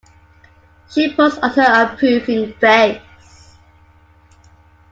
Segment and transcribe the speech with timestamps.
[0.89, 3.55] She puts on her approving face.